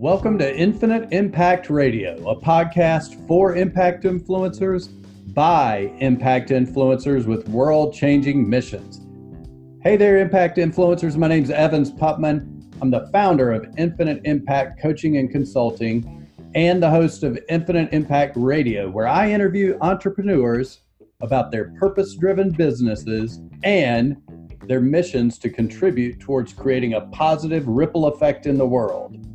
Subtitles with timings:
[0.00, 4.88] Welcome to Infinite Impact Radio, a podcast for impact influencers
[5.34, 9.06] by impact influencers with world changing missions.
[9.82, 11.18] Hey there, impact influencers.
[11.18, 12.64] My name is Evans Putman.
[12.80, 18.38] I'm the founder of Infinite Impact Coaching and Consulting and the host of Infinite Impact
[18.38, 20.80] Radio, where I interview entrepreneurs
[21.20, 24.16] about their purpose driven businesses and
[24.62, 29.26] their missions to contribute towards creating a positive ripple effect in the world.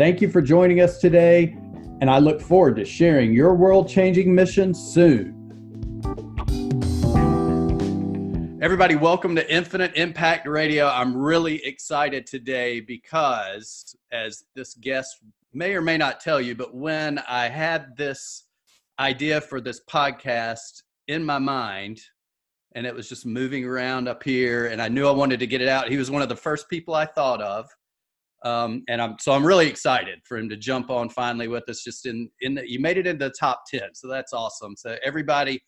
[0.00, 1.58] Thank you for joining us today,
[2.00, 5.36] and I look forward to sharing your world changing mission soon.
[8.62, 10.88] Everybody, welcome to Infinite Impact Radio.
[10.88, 15.18] I'm really excited today because, as this guest
[15.52, 18.46] may or may not tell you, but when I had this
[18.98, 22.00] idea for this podcast in my mind,
[22.74, 25.60] and it was just moving around up here, and I knew I wanted to get
[25.60, 27.68] it out, he was one of the first people I thought of
[28.42, 31.82] um, and I'm so I'm really excited for him to jump on finally with us.
[31.82, 34.76] Just in in the, you made it into the top ten, so that's awesome.
[34.76, 35.60] So everybody,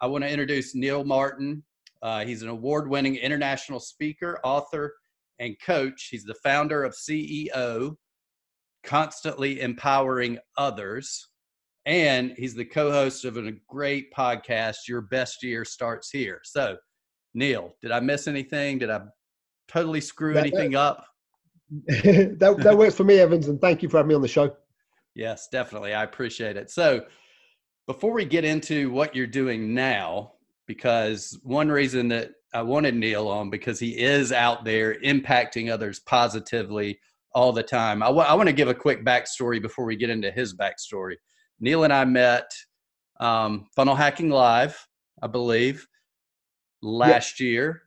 [0.00, 1.64] I want to introduce Neil Martin.
[2.00, 4.94] Uh, he's an award-winning international speaker, author,
[5.38, 6.08] and coach.
[6.10, 7.96] He's the founder of CEO,
[8.82, 11.28] constantly empowering others,
[11.86, 14.88] and he's the co-host of a great podcast.
[14.88, 16.40] Your best year starts here.
[16.44, 16.76] So,
[17.34, 18.78] Neil, did I miss anything?
[18.78, 19.00] Did I
[19.68, 21.04] totally screw anything up?
[21.86, 24.54] that that works for me, Evans, and thank you for having me on the show.
[25.14, 25.94] Yes, definitely.
[25.94, 26.70] I appreciate it.
[26.70, 27.04] So,
[27.86, 30.32] before we get into what you're doing now,
[30.66, 36.00] because one reason that I wanted Neil on because he is out there impacting others
[36.00, 37.00] positively
[37.34, 38.02] all the time.
[38.02, 41.14] I, w- I want to give a quick backstory before we get into his backstory.
[41.60, 42.50] Neil and I met
[43.20, 44.86] um, Funnel Hacking Live,
[45.22, 45.86] I believe,
[46.82, 47.44] last yep.
[47.46, 47.82] year.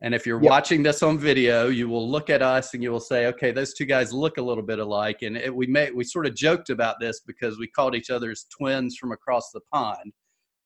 [0.00, 0.50] And if you're yep.
[0.50, 3.74] watching this on video, you will look at us and you will say, okay, those
[3.74, 5.22] two guys look a little bit alike.
[5.22, 8.46] And it, we may, we sort of joked about this because we called each other's
[8.56, 10.12] twins from across the pond.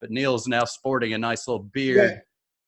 [0.03, 2.23] But Neil's now sporting a nice little beard.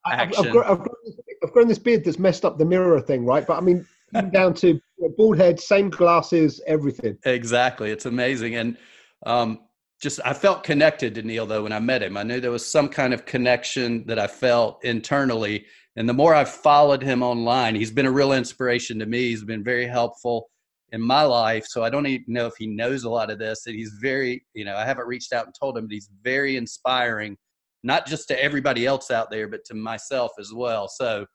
[0.06, 0.12] Yeah.
[0.12, 0.40] Action.
[0.40, 3.00] I've, I've, grown, I've, grown this, I've, grown, this beard that's messed up the mirror
[3.00, 3.46] thing, right?
[3.46, 3.86] But I mean,
[4.32, 4.80] down to
[5.16, 7.18] bald head, same glasses, everything.
[7.26, 7.90] Exactly.
[7.90, 8.56] It's amazing.
[8.56, 8.78] And
[9.26, 9.60] um,
[10.00, 12.16] just I felt connected to Neil though when I met him.
[12.16, 15.66] I knew there was some kind of connection that I felt internally
[15.96, 19.28] and the more I've followed him online, he's been a real inspiration to me.
[19.28, 20.50] He's been very helpful
[20.90, 21.66] in my life.
[21.66, 23.66] So I don't even know if he knows a lot of this.
[23.66, 26.56] And he's very, you know, I haven't reached out and told him, but he's very
[26.56, 27.36] inspiring,
[27.82, 30.88] not just to everybody else out there, but to myself as well.
[30.88, 31.26] So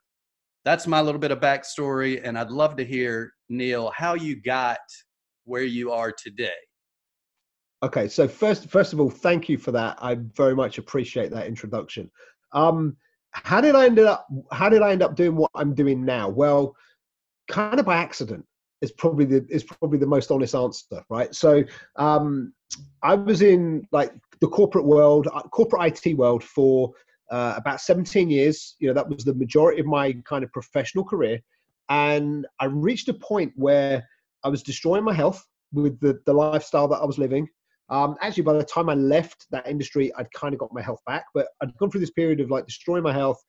[0.65, 2.21] that's my little bit of backstory.
[2.23, 4.79] And I'd love to hear, Neil, how you got
[5.45, 6.51] where you are today.
[7.81, 9.97] Okay, so first, first of all, thank you for that.
[10.01, 12.11] I very much appreciate that introduction.
[12.51, 12.97] Um,
[13.31, 16.29] how did I end up how did I end up doing what I'm doing now?
[16.29, 16.75] Well,
[17.47, 18.45] kind of by accident
[18.81, 21.33] is probably the is probably the most honest answer, right?
[21.35, 21.63] So
[21.97, 22.53] um,
[23.03, 26.93] I was in like the corporate world, uh, corporate IT world for
[27.31, 28.75] uh, about 17 years.
[28.79, 31.39] You know, that was the majority of my kind of professional career,
[31.89, 34.07] and I reached a point where
[34.43, 37.47] I was destroying my health with the the lifestyle that I was living.
[37.89, 41.01] Um, actually, by the time I left that industry, I'd kind of got my health
[41.07, 43.43] back, but I'd gone through this period of like destroying my health,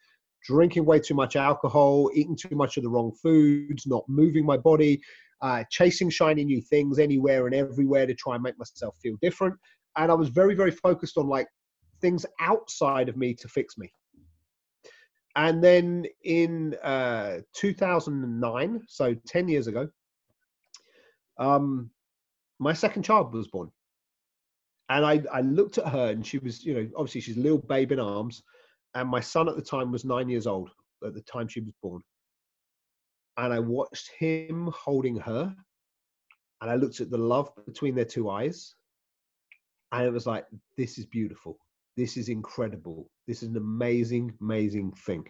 [0.46, 4.56] drinking way too much alcohol, eating too much of the wrong foods, not moving my
[4.56, 5.00] body,
[5.42, 9.54] uh, chasing shiny new things anywhere and everywhere to try and make myself feel different.
[9.96, 11.48] And I was very, very focused on like
[12.00, 13.92] things outside of me to fix me.
[15.36, 19.88] And then in uh, 2009, so 10 years ago,
[21.38, 21.90] um,
[22.58, 23.70] my second child was born
[24.90, 27.58] and I, I looked at her and she was, you know, obviously she's a little
[27.58, 28.42] babe in arms.
[28.94, 30.70] And my son at the time was nine years old
[31.06, 32.02] at the time she was born.
[33.36, 35.54] And I watched him holding her.
[36.60, 38.74] And I looked at the love between their two eyes.
[39.92, 40.44] And it was like,
[40.76, 41.56] this is beautiful.
[41.96, 43.08] This is incredible.
[43.28, 45.24] This is an amazing, amazing thing.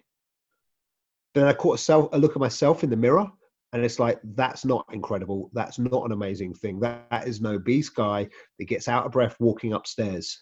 [1.34, 3.30] Then I caught a, self, a look at myself in the mirror
[3.72, 5.50] and it's like, that's not incredible.
[5.52, 6.80] That's not an amazing thing.
[6.80, 8.28] That, that is no beast guy
[8.58, 10.36] that gets out of breath walking upstairs.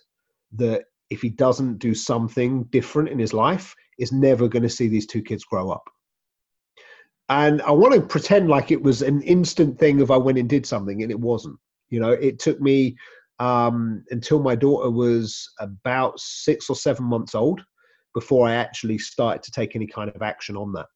[0.52, 4.88] That if he doesn't do something different in his life, is never going to see
[4.88, 5.84] these two kids grow up.
[7.28, 10.48] And I want to pretend like it was an instant thing if I went and
[10.48, 11.58] did something, and it wasn't.
[11.90, 12.96] You know, it took me
[13.38, 17.62] um, until my daughter was about six or seven months old
[18.14, 20.86] before I actually started to take any kind of action on that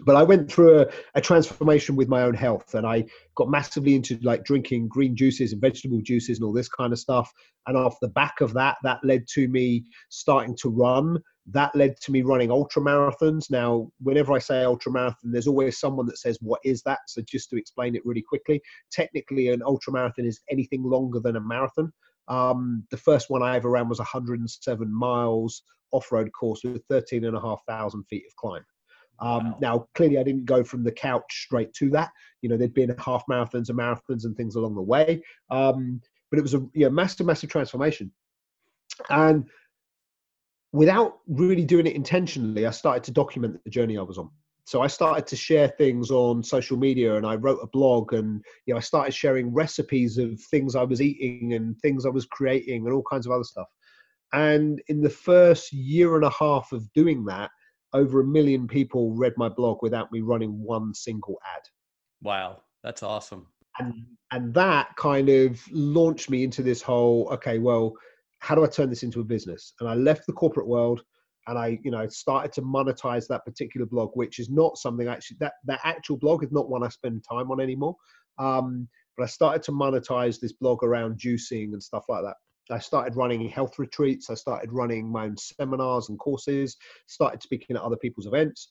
[0.00, 3.04] but I went through a, a, transformation with my own health and I
[3.34, 6.98] got massively into like drinking green juices and vegetable juices and all this kind of
[6.98, 7.30] stuff.
[7.66, 12.00] And off the back of that, that led to me starting to run That led
[12.00, 13.50] to me running ultra marathons.
[13.50, 17.00] Now, whenever I say ultra marathon, there's always someone that says, What is that?
[17.08, 21.36] So, just to explain it really quickly, technically, an ultra marathon is anything longer than
[21.36, 21.92] a marathon.
[22.28, 28.06] Um, the first one I ever ran was 107 miles off road course with 13,500
[28.08, 28.64] feet of climb.
[29.22, 29.58] Um, wow.
[29.60, 32.10] Now, clearly, I didn't go from the couch straight to that.
[32.42, 35.22] You know, there'd been half marathons and marathons and things along the way.
[35.50, 38.10] Um, but it was a you know, massive, massive transformation.
[39.08, 39.44] And
[40.72, 44.30] without really doing it intentionally, I started to document the journey I was on.
[44.64, 48.42] So I started to share things on social media and I wrote a blog and
[48.64, 52.26] you know I started sharing recipes of things I was eating and things I was
[52.26, 53.66] creating and all kinds of other stuff.
[54.32, 57.50] And in the first year and a half of doing that,
[57.92, 61.62] over a million people read my blog without me running one single ad.
[62.22, 63.46] Wow, that's awesome.
[63.78, 67.94] And and that kind of launched me into this whole okay, well,
[68.38, 69.74] how do I turn this into a business?
[69.80, 71.02] And I left the corporate world
[71.46, 75.38] and I, you know, started to monetize that particular blog, which is not something actually
[75.40, 77.96] that that actual blog is not one I spend time on anymore.
[78.38, 82.36] Um, but I started to monetize this blog around juicing and stuff like that.
[82.70, 84.30] I started running health retreats.
[84.30, 86.76] I started running my own seminars and courses.
[87.06, 88.70] Started speaking at other people's events.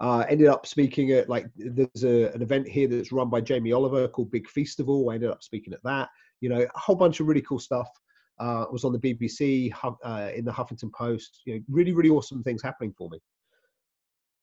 [0.00, 3.72] Uh, ended up speaking at like there's a, an event here that's run by Jamie
[3.72, 5.10] Oliver called Big Feastival.
[5.10, 6.08] I ended up speaking at that.
[6.40, 7.88] You know, a whole bunch of really cool stuff.
[8.40, 9.72] Uh, was on the BBC,
[10.04, 11.42] uh, in the Huffington Post.
[11.46, 13.20] You know, really, really awesome things happening for me.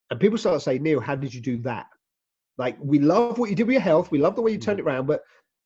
[0.10, 1.88] And people start to say, Neil, how did you do that?
[2.58, 4.12] Like, we love what you did with your health.
[4.12, 4.84] We love the way you turned mm.
[4.84, 5.22] it around, but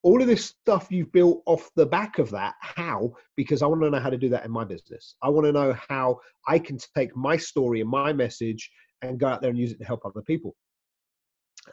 [0.05, 3.11] all of this stuff you've built off the back of that how?
[3.35, 5.15] Because i want to know how to do that in my business.
[5.21, 8.69] I want to know how i can take my story and my message
[9.01, 10.55] and go out there and use it to help other people.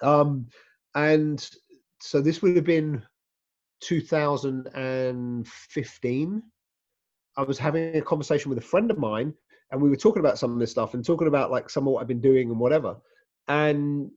[0.00, 0.46] Um,
[0.94, 1.46] and
[2.00, 3.02] so this would have been
[3.81, 6.43] 2015
[7.37, 9.34] i was having a conversation with a friend of mine
[9.73, 11.93] and we were talking about some of this stuff and talking about like some of
[11.93, 12.96] what i've been doing and whatever.
[13.49, 14.11] And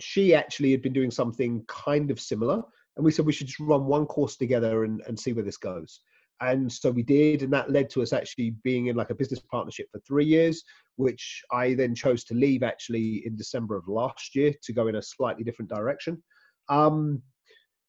[0.00, 2.62] she actually had been doing something kind of similar
[2.96, 5.56] and we said we should just run one course together and, and see where this
[5.56, 6.00] goes.
[6.40, 9.40] And so we did and that led to us actually being in like a business
[9.40, 10.62] partnership for three years
[10.96, 14.96] which i then chose to leave actually in december of last year to go in
[14.96, 16.22] a slightly different direction.
[16.68, 17.22] Um,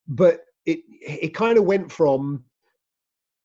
[0.08, 2.44] but it it kind of went from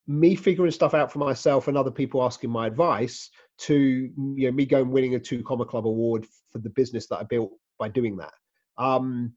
[0.07, 4.53] me figuring stuff out for myself and other people asking my advice to you know
[4.53, 7.89] me going winning a two comma club award for the business that i built by
[7.89, 8.33] doing that.
[8.79, 9.33] Um,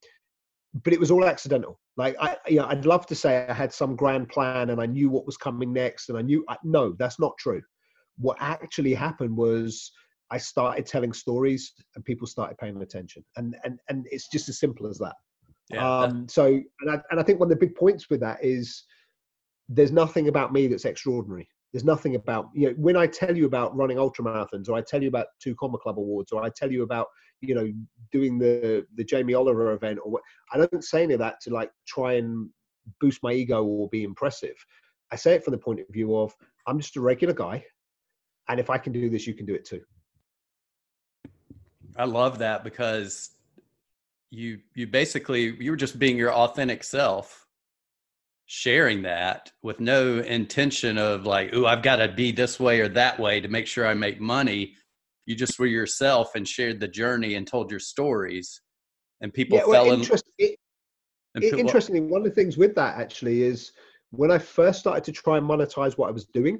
[0.83, 3.73] but it was all accidental like I, you know, I'd love to say I had
[3.73, 6.45] some grand plan and I knew what was coming next, and I knew.
[6.47, 7.61] I, no, that's not true.
[8.17, 9.91] What actually happened was
[10.31, 14.61] I started telling stories, and people started paying attention, and and and it's just as
[14.61, 15.15] simple as that.
[15.69, 15.85] Yeah.
[15.85, 18.85] Um, so, and I and I think one of the big points with that is
[19.67, 21.49] there's nothing about me that's extraordinary.
[21.71, 24.81] There's nothing about you know when I tell you about running ultra marathons, or I
[24.81, 27.07] tell you about two comma club awards, or I tell you about
[27.41, 27.71] you know
[28.11, 31.51] doing the the Jamie Oliver event, or what, I don't say any of that to
[31.51, 32.49] like try and
[32.99, 34.55] boost my ego or be impressive.
[35.11, 36.33] I say it from the point of view of
[36.67, 37.63] I'm just a regular guy,
[38.47, 39.81] and if I can do this, you can do it too.
[41.95, 43.31] I love that because
[44.31, 47.45] you you basically you were just being your authentic self
[48.51, 52.87] sharing that with no intention of like, oh, I've got to be this way or
[52.89, 54.73] that way to make sure I make money.
[55.27, 58.59] You just were yourself and shared the journey and told your stories,
[59.21, 60.47] and people yeah, well, fell interest, in.
[60.47, 60.57] It,
[61.35, 63.71] it, interestingly, one of the things with that actually is
[64.09, 66.59] when I first started to try and monetize what I was doing,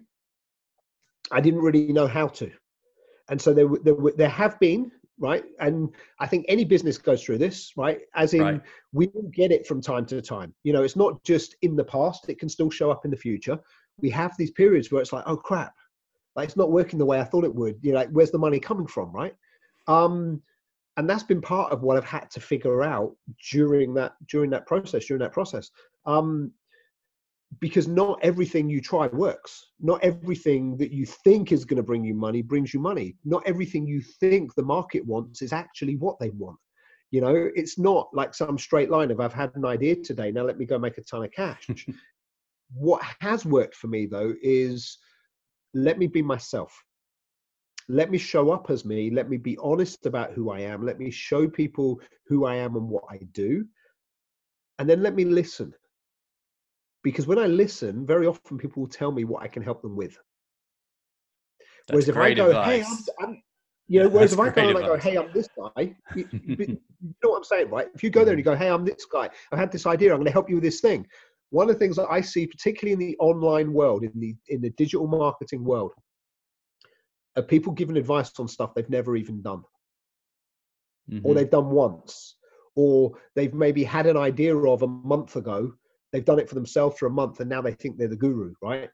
[1.32, 2.52] I didn't really know how to,
[3.32, 5.44] and so there there, there have been right?
[5.60, 8.00] And I think any business goes through this, right?
[8.16, 8.62] As in, right.
[8.94, 10.54] we will get it from time to time.
[10.64, 13.18] You know, it's not just in the past; it can still show up in the
[13.18, 13.60] future.
[14.02, 15.74] We have these periods where it's like, oh crap,
[16.36, 17.78] like it's not working the way I thought it would.
[17.82, 19.36] You know, like where's the money coming from, right?
[19.88, 20.42] Um,
[20.98, 23.16] and that's been part of what I've had to figure out
[23.52, 25.06] during that during that process.
[25.06, 25.70] During that process,
[26.06, 26.52] um,
[27.60, 29.68] because not everything you try works.
[29.80, 33.16] Not everything that you think is going to bring you money brings you money.
[33.26, 36.60] Not everything you think the market wants is actually what they want.
[37.12, 40.44] You know, it's not like some straight line of I've had an idea today, now
[40.44, 41.68] let me go make a ton of cash.
[42.74, 45.00] what has worked for me though is
[45.74, 46.72] let me be myself.
[47.88, 49.10] Let me show up as me.
[49.10, 50.86] Let me be honest about who I am.
[50.86, 53.66] Let me show people who I am and what I do.
[54.78, 55.74] And then let me listen
[57.04, 59.96] because when I listen, very often people will tell me what I can help them
[59.96, 60.18] with.
[61.88, 62.66] That's whereas if I go, advice.
[62.66, 63.44] hey, I'm, I'm
[63.88, 66.68] you know, whereas if I go and I go, hey, I'm this guy, you, you,
[67.24, 67.88] know what I'm saying, right?
[67.96, 70.12] If you go there and you go, hey, I'm this guy, I had this idea,
[70.12, 71.08] I'm going to help you with this thing.
[71.50, 74.62] One of the things that I see, particularly in the online world, in the in
[74.62, 75.94] the digital marketing world,
[77.36, 79.64] are people giving advice on stuff they've never even done
[81.10, 81.22] Mhm.
[81.24, 82.36] or they've done once
[82.76, 85.74] or they've maybe had an idea of a month ago
[86.12, 88.54] they've done it for themselves for a month and now they think they're the guru
[88.62, 88.90] right?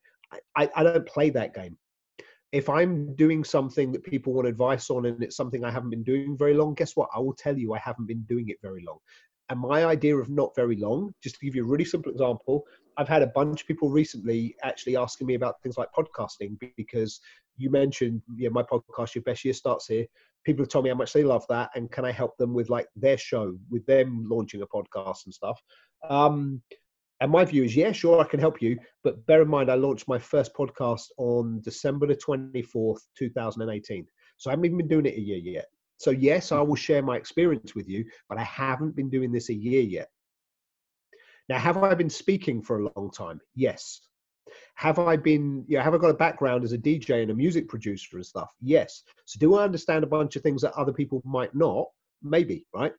[0.55, 1.77] I, I, don't play that game.
[2.51, 6.03] If i'm doing something that people want advice on and it's something i haven't been
[6.03, 7.09] doing very long guess what?
[7.15, 8.97] I will tell you i haven't been doing it very long.
[9.49, 12.63] And my idea of not very long just to give you a really simple example
[12.97, 17.19] i've had a bunch of people recently actually asking me about things like podcasting because
[17.57, 20.05] you mentioned yeah my podcast your best year starts here.
[20.45, 22.69] People have told me how much they love that and can i help them with
[22.69, 25.61] like their show with them launching a podcast and stuff.
[26.09, 26.61] Um
[27.21, 29.75] and my view is yeah sure i can help you but bear in mind i
[29.75, 34.05] launched my first podcast on december the 24th 2018
[34.37, 35.65] so i haven't even been doing it a year yet
[35.97, 39.49] so yes i will share my experience with you but i haven't been doing this
[39.49, 40.09] a year yet
[41.49, 44.01] now have i been speaking for a long time yes
[44.75, 47.67] have I been, yeah, have I got a background as a DJ and a music
[47.67, 48.53] producer and stuff?
[48.61, 49.03] Yes.
[49.25, 51.87] So do I understand a bunch of things that other people might not?
[52.21, 52.93] Maybe, right?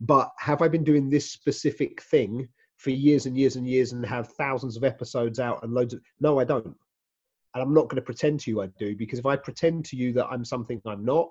[0.00, 2.48] But have I been doing this specific thing
[2.80, 6.00] for years and years and years and have thousands of episodes out and loads of,
[6.20, 6.66] no, I don't.
[6.66, 9.96] And I'm not going to pretend to you I do because if I pretend to
[9.96, 11.28] you that I'm something I'm not,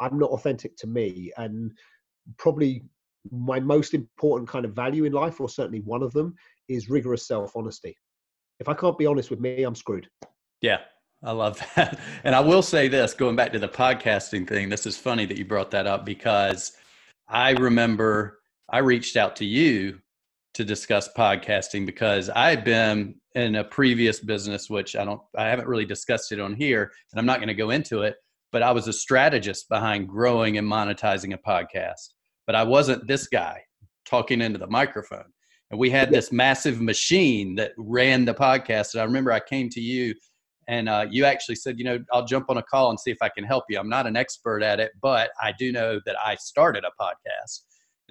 [0.00, 1.32] I'm not authentic to me.
[1.36, 1.72] And
[2.36, 2.84] probably
[3.30, 6.34] my most important kind of value in life, or certainly one of them,
[6.68, 7.96] is rigorous self honesty
[8.62, 10.08] if I can't be honest with me, I'm screwed.
[10.60, 10.78] Yeah,
[11.22, 11.98] I love that.
[12.24, 15.36] And I will say this going back to the podcasting thing, this is funny that
[15.36, 16.72] you brought that up because
[17.28, 18.38] I remember
[18.70, 19.98] I reached out to you
[20.54, 25.68] to discuss podcasting because I've been in a previous business, which I don't, I haven't
[25.68, 28.16] really discussed it on here, and I'm not going to go into it,
[28.50, 32.10] but I was a strategist behind growing and monetizing a podcast.
[32.46, 33.62] But I wasn't this guy
[34.04, 35.32] talking into the microphone
[35.72, 38.92] and we had this massive machine that ran the podcast.
[38.92, 40.14] And I remember I came to you
[40.68, 43.16] and uh, you actually said, you know, I'll jump on a call and see if
[43.22, 43.78] I can help you.
[43.78, 47.62] I'm not an expert at it, but I do know that I started a podcast.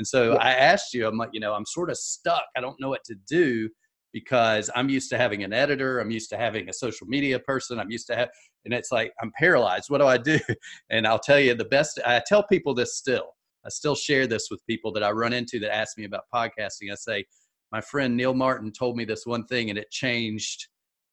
[0.01, 2.41] And so I asked you, I'm like, you know, I'm sort of stuck.
[2.57, 3.69] I don't know what to do
[4.13, 5.99] because I'm used to having an editor.
[5.99, 7.79] I'm used to having a social media person.
[7.79, 8.29] I'm used to have,
[8.65, 9.91] and it's like, I'm paralyzed.
[9.91, 10.39] What do I do?
[10.89, 13.35] And I'll tell you the best, I tell people this still.
[13.63, 16.91] I still share this with people that I run into that ask me about podcasting.
[16.91, 17.23] I say,
[17.71, 20.67] my friend Neil Martin told me this one thing and it changed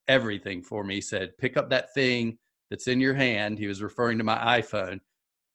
[0.08, 0.94] everything for me.
[0.94, 2.38] He said, pick up that thing
[2.70, 3.58] that's in your hand.
[3.58, 5.00] He was referring to my iPhone.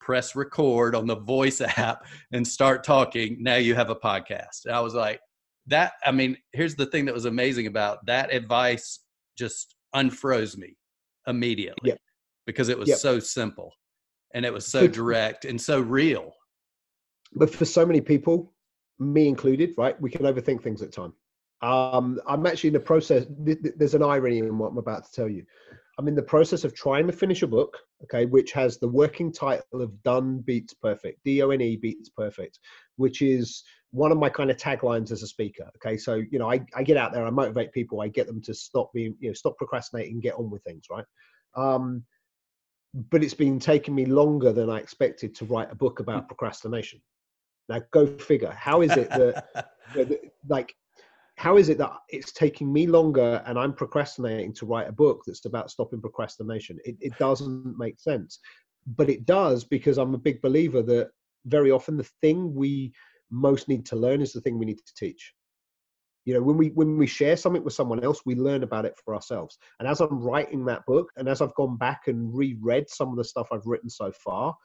[0.03, 3.37] Press record on the voice app and start talking.
[3.39, 4.65] Now you have a podcast.
[4.65, 5.21] And I was like,
[5.67, 8.99] that, I mean, here's the thing that was amazing about that advice
[9.37, 10.75] just unfroze me
[11.25, 11.97] immediately Yep.
[12.45, 12.97] because it was Yep.
[12.97, 13.71] so simple
[14.33, 16.33] and it was so direct and so real.
[17.35, 18.53] But for so many people,
[18.99, 21.13] me included, right, we can overthink things at time.
[21.61, 23.25] Um, I'm actually in the process.
[23.45, 25.45] th- th- There's an irony in what I'm about to tell you.
[25.99, 29.31] I'm in the process of trying to finish a book, okay, which has the working
[29.31, 32.59] title of "Done Beats Perfect," D-O-N-E beats perfect,
[32.95, 35.69] which is one of my kind of taglines as a speaker.
[35.77, 38.41] Okay, so you know, I, I get out there, I motivate people, I get them
[38.41, 41.05] to stop being, you know, stop procrastinating, get on with things, right?
[41.55, 42.03] Um,
[43.11, 47.01] but it's been taking me longer than I expected to write a book about procrastination.
[47.69, 48.51] Now, go figure.
[48.51, 50.75] How is it that, that- that- like,
[51.35, 55.23] how is it that it's taking me longer and I'm procrastinating to write a book
[55.25, 56.79] that's about stopping procrastination?
[56.85, 58.39] It, it doesn't make sense,
[58.85, 61.09] but it does because I'm a big believer that
[61.45, 62.93] very often the thing we
[63.31, 65.33] most need to learn is the thing we need to teach.
[66.25, 68.95] You know, when we when we share something with someone else, we learn about it
[69.03, 69.57] for ourselves.
[69.79, 73.17] And as I'm writing that book, and as I've gone back and reread some of
[73.17, 74.55] the stuff I've written so far,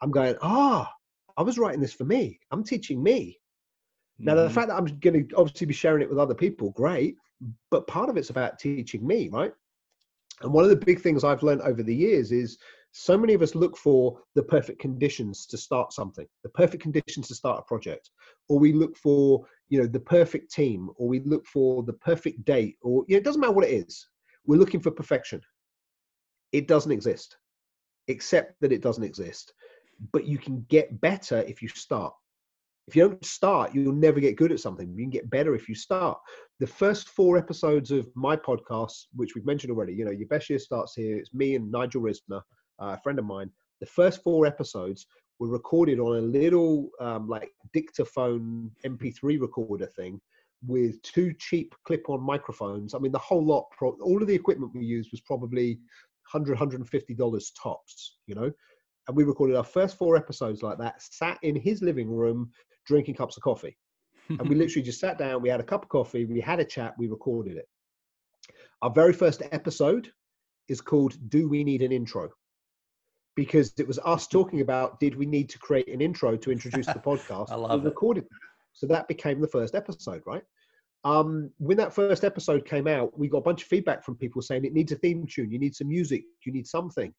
[0.00, 0.92] I'm going, ah,
[1.36, 2.38] I was writing this for me.
[2.52, 3.40] I'm teaching me.
[4.18, 4.52] Now, the Mhm.
[4.52, 7.16] fact that I'm going to obviously be sharing it with other people, great.
[7.70, 9.54] But part of it's about teaching me, right?
[10.40, 12.58] And one of the big things I've learned over the years is
[12.90, 17.28] so many of us look for the perfect conditions to start something, the perfect conditions
[17.28, 18.10] to start a project,
[18.48, 22.44] or we look for, you know, the perfect team, or we look for the perfect
[22.44, 24.08] date, or you know, it doesn't matter what it is.
[24.46, 25.42] We're looking for perfection.
[26.52, 27.36] It doesn't exist,
[28.08, 29.52] except that it doesn't exist.
[30.12, 32.14] But you can get better if you start
[32.88, 34.90] if you don't start, you'll never get good at something.
[34.90, 36.18] You can get better if you start.
[36.58, 40.48] The first four episodes of my podcast, which we've mentioned already, you know, your best
[40.48, 41.18] year starts here.
[41.18, 42.40] It's me and Nigel Risner,
[42.80, 43.50] uh, a friend of mine.
[43.80, 45.06] The first four episodes
[45.38, 50.18] were recorded on a little um, like dictaphone MP3 recorder thing
[50.66, 52.94] with two cheap clip-on microphones.
[52.94, 55.78] I mean, the whole lot, pro- all of the equipment we used was probably
[56.32, 58.52] 100 150 dollars tops you know
[59.06, 62.50] and we recorded our first four episodes like that sat in his living room
[62.88, 63.76] drinking cups of coffee
[64.28, 66.64] and we literally just sat down we had a cup of coffee we had a
[66.64, 67.68] chat we recorded it
[68.82, 70.10] our very first episode
[70.68, 72.28] is called do we need an intro
[73.38, 76.86] because it was us talking about did we need to create an intro to introduce
[76.86, 77.52] the podcast?
[77.52, 77.90] I love we it.
[77.90, 78.38] recorded that.
[78.72, 80.42] So that became the first episode, right?
[81.04, 84.42] Um, when that first episode came out, we got a bunch of feedback from people
[84.42, 87.14] saying it needs a theme tune, you need some music, you need something.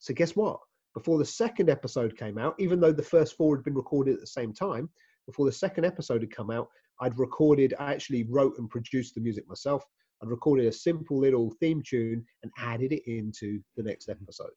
[0.00, 0.58] So guess what?
[0.94, 4.20] Before the second episode came out, even though the first four had been recorded at
[4.20, 4.88] the same time,
[5.26, 6.68] before the second episode had come out,
[7.00, 9.82] I'd recorded, I actually wrote and produced the music myself.
[10.22, 14.22] I'd recorded a simple little theme tune and added it into the next mm-hmm.
[14.22, 14.50] episode.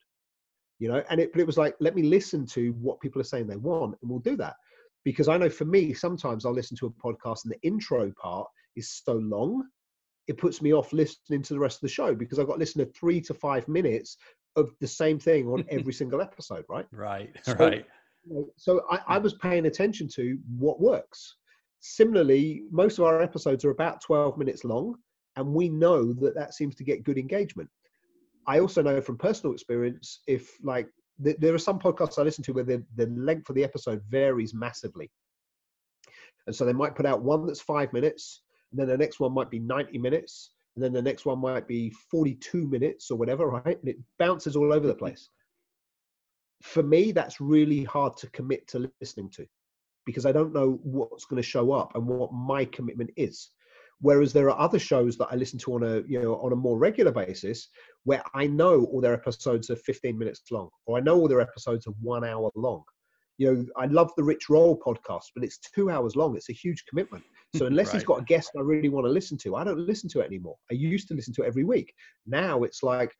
[0.78, 3.24] You know, and it, but it was like, let me listen to what people are
[3.24, 4.54] saying they want, and we'll do that.
[5.04, 8.46] Because I know for me, sometimes I'll listen to a podcast and the intro part
[8.76, 9.64] is so long,
[10.28, 12.58] it puts me off listening to the rest of the show because I've got to
[12.58, 14.18] listen to three to five minutes
[14.56, 16.86] of the same thing on every single episode, right?
[16.92, 17.30] Right.
[17.42, 17.86] So- right.
[18.24, 21.36] You know, So I, I was paying attention to what works.
[21.80, 24.96] Similarly, most of our episodes are about 12 minutes long,
[25.36, 27.70] and we know that that seems to get good engagement.
[28.46, 30.88] I also know from personal experience, if like
[31.22, 34.02] th- there are some podcasts I listen to where the, the length of the episode
[34.08, 35.10] varies massively.
[36.46, 39.32] And so they might put out one that's five minutes, and then the next one
[39.32, 43.48] might be 90 minutes, and then the next one might be 42 minutes or whatever,
[43.48, 43.76] right?
[43.80, 45.28] And it bounces all over the place.
[46.62, 49.46] For me, that's really hard to commit to listening to
[50.06, 53.50] because I don't know what's going to show up and what my commitment is.
[54.00, 56.56] Whereas there are other shows that I listen to on a you know on a
[56.56, 57.68] more regular basis
[58.04, 61.40] where I know all their episodes are 15 minutes long, or I know all their
[61.40, 62.84] episodes are one hour long.
[63.38, 66.36] You know, I love the Rich Roll podcast, but it's two hours long.
[66.36, 67.24] It's a huge commitment.
[67.56, 70.08] So unless he's got a guest I really want to listen to, I don't listen
[70.10, 70.56] to it anymore.
[70.70, 71.94] I used to listen to it every week.
[72.26, 73.14] Now it's like,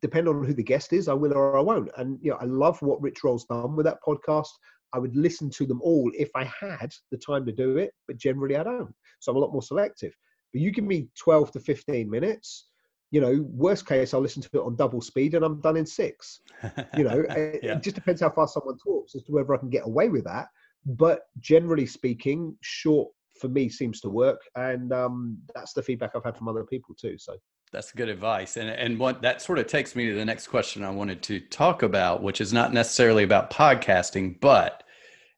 [0.00, 1.90] depend on who the guest is, I will or I won't.
[1.96, 4.48] And you know, I love what Rich Roll's done with that podcast.
[4.92, 8.18] I would listen to them all if I had the time to do it, but
[8.18, 8.94] generally I don't.
[9.20, 10.14] So I'm a lot more selective.
[10.52, 12.68] But you give me 12 to 15 minutes,
[13.10, 15.86] you know, worst case, I'll listen to it on double speed and I'm done in
[15.86, 16.40] six.
[16.96, 17.76] You know, Yeah.
[17.76, 20.24] it just depends how fast someone talks as to whether I can get away with
[20.24, 20.48] that.
[20.84, 23.10] But generally speaking, short
[23.42, 24.40] for me seems to work.
[24.54, 27.18] And um, that's the feedback I've had from other people too.
[27.18, 27.34] So
[27.72, 28.56] That's good advice.
[28.56, 31.40] And and what that sort of takes me to the next question I wanted to
[31.40, 34.84] talk about, which is not necessarily about podcasting, but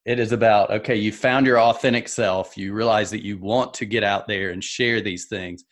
[0.05, 3.87] it is about okay, you found your authentic self, you realize that you want to
[3.87, 5.64] get out there and share these things.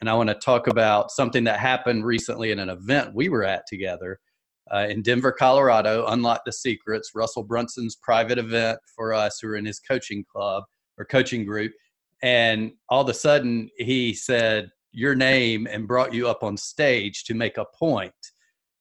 [0.00, 3.44] And I want to talk about something that happened recently in an event we were
[3.44, 4.18] at together
[4.72, 6.06] uh, in Denver, Colorado.
[6.06, 10.64] Unlock the Secrets, Russell Brunson's private event for us who are in his coaching club
[10.98, 11.72] or coaching group.
[12.22, 17.24] And all of a sudden, he said your name and brought you up on stage
[17.24, 17.64] to make a.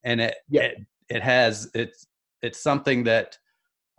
[0.04, 0.64] And it, Yeah.
[0.64, 0.78] it,
[1.10, 2.08] it has, it's,
[2.42, 3.38] it's something that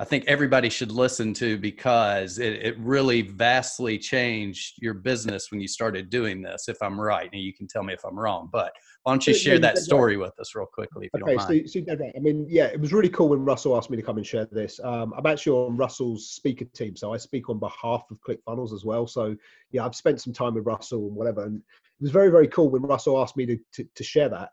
[0.00, 5.60] I think everybody should listen to because it, it really vastly changed your business when
[5.60, 7.28] you started doing this, if I'm right.
[7.32, 10.16] And you can tell me if I'm wrong, but why don't you share that story
[10.16, 12.12] with us real quickly, if you Okay, so, so right.
[12.14, 14.46] I mean, yeah, it was really cool when Russell asked me to come and share
[14.46, 14.80] this.
[14.82, 18.84] Um, I'm actually on Russell's speaker team, so I speak on behalf of ClickFunnels as
[18.84, 19.06] well.
[19.06, 19.34] So
[19.70, 22.68] yeah, I've spent some time with Russell and whatever, and it was very, very cool
[22.68, 24.50] when Russell asked me to to, to share that.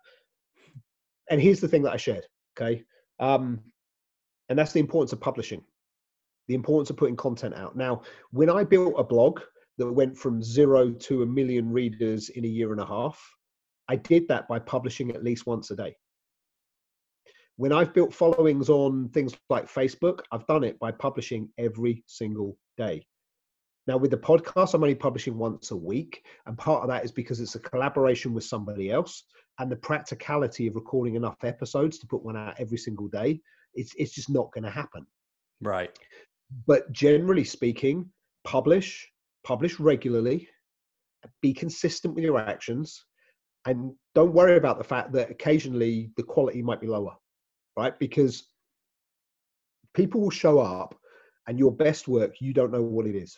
[1.29, 2.25] And here's the thing that I shared,
[2.58, 2.84] okay,
[3.19, 3.60] um,
[4.47, 5.63] and that's the importance of publishing,
[6.47, 7.75] the importance of putting content out.
[7.75, 9.41] Now, when I built a blog
[9.79, 13.34] that went from zero to a million readers in a year and a half,
[13.87, 15.95] I did that by publishing at least once a day.
[17.57, 22.57] When I've built followings on things like Facebook, I've done it by publishing every single
[22.77, 23.05] day.
[23.87, 26.25] Now, with the podcast, I'm only publishing once a week.
[26.47, 29.23] And part of that is because it's a collaboration with somebody else
[29.59, 33.39] and the practicality of recording enough episodes to put one out every single day.
[33.75, 35.05] It's, it's just not going to happen
[35.61, 35.97] Right.
[36.67, 38.09] but generally speaking,
[38.43, 39.07] publish,
[39.43, 40.49] publish regularly,
[41.41, 43.05] be consistent with your actions,
[43.65, 47.15] and don't worry about the fact that occasionally the quality might be lower,
[47.75, 47.97] right?
[47.99, 48.47] Because
[49.93, 50.95] people will show up
[51.47, 53.38] and your best work, you don't know what it is.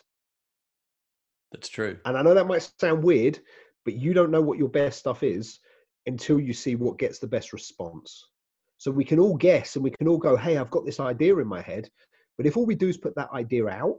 [1.52, 1.98] That's true.
[2.04, 3.38] And I know that might sound weird,
[3.84, 5.60] but you don't know what your best stuff is
[6.06, 8.26] until you see what gets the best response.
[8.76, 11.36] So we can all guess and we can all go, hey, I've got this idea
[11.38, 11.88] in my head.
[12.36, 13.98] But if all we do is put that idea out,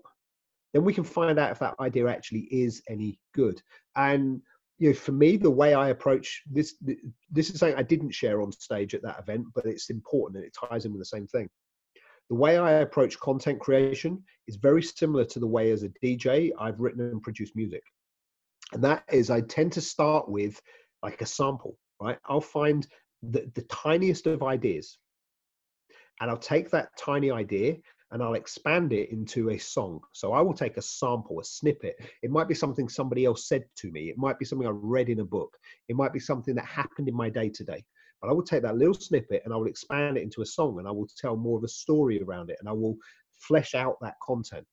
[0.73, 3.61] then we can find out if that idea actually is any good.
[3.95, 4.41] And
[4.79, 6.75] you know, for me, the way I approach this,
[7.29, 10.45] this is something I didn't share on stage at that event, but it's important and
[10.45, 11.49] it ties in with the same thing.
[12.29, 16.51] The way I approach content creation is very similar to the way as a DJ
[16.57, 17.83] I've written and produced music.
[18.71, 20.61] And that is I tend to start with
[21.03, 22.17] like a sample, right?
[22.27, 22.87] I'll find
[23.21, 24.97] the, the tiniest of ideas
[26.21, 27.77] and I'll take that tiny idea
[28.11, 29.99] and I'll expand it into a song.
[30.13, 31.95] So I will take a sample, a snippet.
[32.23, 34.09] It might be something somebody else said to me.
[34.09, 35.55] It might be something I read in a book.
[35.87, 37.83] It might be something that happened in my day to day.
[38.21, 40.79] but I will take that little snippet and I will expand it into a song
[40.79, 42.97] and I will tell more of a story around it and I will
[43.35, 44.65] flesh out that content.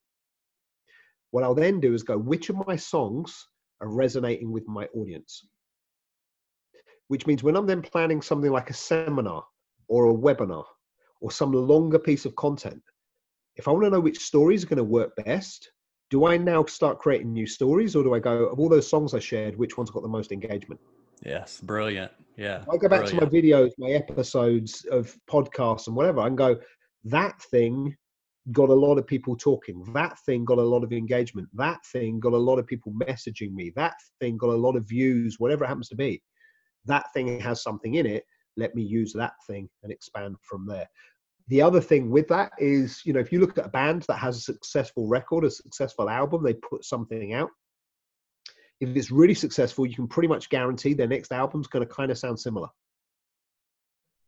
[1.31, 3.49] What I'll then do is go, which of my songs
[3.81, 5.47] are resonating with my audience?
[7.09, 9.45] Which means when I'm then planning something like a seminar
[9.89, 10.65] or a webinar
[11.21, 12.83] or some longer piece of content,
[13.57, 15.71] if I want to know which stories are going to work best,
[16.11, 19.15] do I now start creating new stories or do I go, of all those songs
[19.15, 20.81] I shared, which one's got the most engagement?
[21.25, 22.13] Yes, brilliant.
[22.37, 22.65] Yeah.
[22.71, 23.09] I go back brilliant.
[23.09, 26.57] to my videos, my episodes of podcasts and whatever, and go,
[27.05, 27.97] that thing
[28.53, 29.83] got a lot of people talking.
[29.93, 31.49] That thing got a lot of engagement.
[31.55, 33.73] That thing got a lot of people messaging me.
[33.75, 36.23] That thing got a lot of views, whatever it happens to be.
[36.85, 38.25] That thing has something in it.
[38.57, 40.89] Let me use that thing and expand from there.
[41.49, 44.17] The other thing with that is, you know, if you look at a band that
[44.17, 47.51] has a successful record, a successful album, they put something out.
[48.81, 52.11] If it's really successful, you can pretty much guarantee their next album's going to kind
[52.11, 52.69] of sound similar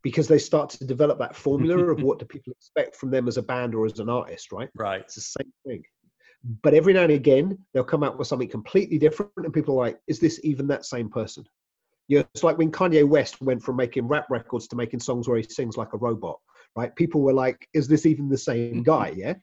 [0.03, 3.37] because they start to develop that formula of what do people expect from them as
[3.37, 4.71] a band or as an artist, right?
[4.77, 5.01] Right.
[5.01, 5.83] It's the same thing.
[6.63, 9.87] But every now and again, they'll come out with something completely different, and people are
[9.87, 11.45] like, "Is this even that same person?"
[12.07, 15.29] You know, it's like when Kanye West went from making rap records to making songs
[15.29, 16.39] where he sings like a robot,
[16.77, 16.95] right?
[16.97, 18.83] People were like, "Is this even the same mm-hmm.
[18.83, 19.35] guy?" Yeah.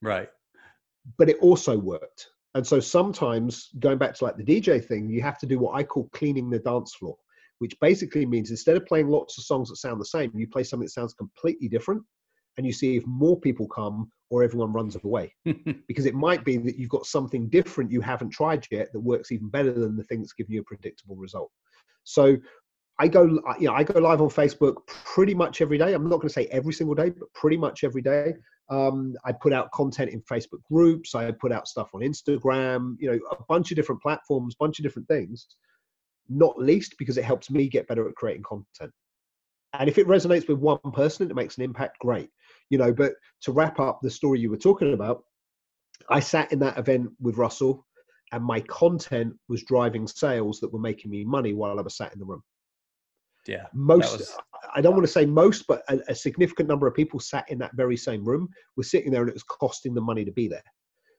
[0.00, 0.28] Right.
[1.18, 5.22] But it also worked, and so sometimes going back to like the DJ thing, you
[5.22, 7.16] have to do what I call cleaning the dance floor
[7.62, 10.64] which basically means instead of playing lots of songs that sound the same, you play
[10.64, 12.02] something that sounds completely different
[12.56, 15.32] and you see if more people come or everyone runs away.
[15.86, 19.30] because it might be that you've got something different you haven't tried yet that works
[19.30, 21.52] even better than the thing that's giving you a predictable result.
[22.02, 22.36] So
[23.02, 23.24] I go,
[23.58, 25.92] you know, I go live on Facebook pretty much every day.
[25.92, 28.34] I'm not going to say every single day, but pretty much every day.
[28.70, 31.14] Um, I put out content in Facebook groups.
[31.14, 32.96] I put out stuff on Instagram.
[32.98, 35.46] You know, a bunch of different platforms, bunch of different things
[36.28, 38.92] not least because it helps me get better at creating content.
[39.78, 42.28] And if it resonates with one person and it makes an impact, great.
[42.70, 43.12] You know, but
[43.42, 45.22] to wrap up the story you were talking about,
[46.08, 47.86] I sat in that event with Russell
[48.32, 52.12] and my content was driving sales that were making me money while I was sat
[52.12, 52.42] in the room.
[53.46, 53.66] Yeah.
[53.74, 54.36] Most, was,
[54.74, 57.58] I don't want to say most, but a, a, significant number of people sat in
[57.58, 60.46] that very same room were sitting there and it was costing them money to be
[60.46, 60.62] there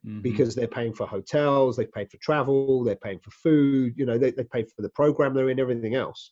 [0.05, 0.21] mm-hmm.
[0.21, 4.17] because they're paying for hotels, they paid for travel, they're paying for food, you know,
[4.17, 6.31] they, they pay for the program they're in, everything else.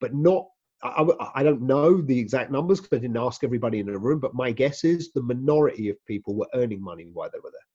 [0.00, 0.46] But not,
[0.82, 1.04] I,
[1.34, 4.34] I don't know the exact numbers because I didn't ask everybody in the room, but
[4.34, 7.67] my guess is the minority of people were earning money while they were there.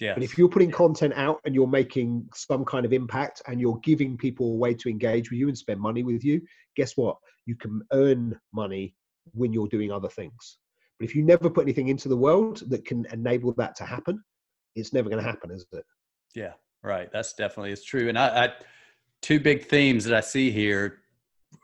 [0.00, 0.14] Yeah.
[0.14, 3.80] But if you're putting content out and you're making some kind of impact and you're
[3.82, 6.40] giving people a way to engage with you and spend money with you,
[6.76, 7.16] guess what?
[7.46, 8.94] You can earn money
[9.32, 10.58] when you're doing other things.
[10.98, 14.22] But if you never put anything into the world that can enable that to happen,
[14.74, 15.84] it's never going to happen, is it?
[16.34, 17.10] Yeah, right.
[17.12, 18.08] That's definitely is true.
[18.08, 18.52] And I, I
[19.22, 21.00] two big themes that I see here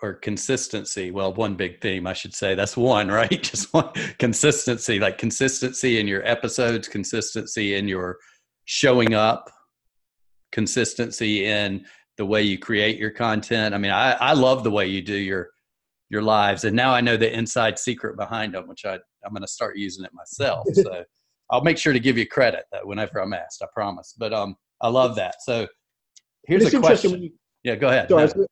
[0.02, 1.10] are consistency.
[1.10, 2.54] Well, one big theme, I should say.
[2.54, 3.42] That's one, right?
[3.42, 8.18] Just one consistency, like consistency in your episodes, consistency in your
[8.64, 9.50] showing up,
[10.52, 11.84] consistency in
[12.16, 13.74] the way you create your content.
[13.74, 15.50] I mean, I, I love the way you do your
[16.10, 16.64] your lives.
[16.64, 19.76] And now I know the inside secret behind them, which I, I'm going to start
[19.76, 20.64] using it myself.
[20.74, 21.02] So
[21.50, 24.14] I'll make sure to give you credit that whenever I'm asked, I promise.
[24.16, 25.36] But um, I love that.
[25.42, 25.66] So
[26.46, 27.32] here's a question.
[27.64, 28.10] Yeah, go ahead.
[28.10, 28.18] No.
[28.18, 28.46] I was going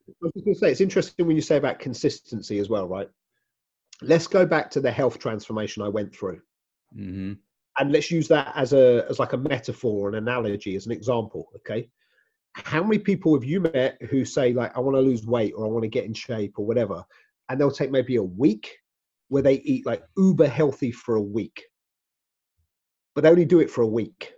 [0.45, 3.09] to say, it's interesting when you say about consistency as well, right?
[4.01, 6.41] Let's go back to the health transformation I went through.
[6.97, 7.33] Mm-hmm.
[7.79, 11.47] And let's use that as a as like a metaphor, an analogy, as an example.
[11.55, 11.89] Okay,
[12.53, 15.65] how many people have you met who say like, "I want to lose weight" or
[15.65, 17.03] "I want to get in shape" or whatever,
[17.49, 18.77] and they'll take maybe a week
[19.29, 21.63] where they eat like uber healthy for a week
[23.15, 24.33] but they only do it for a week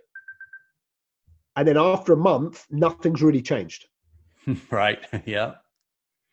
[1.56, 3.86] and then after a month nothing's really changed
[4.70, 5.54] right yeah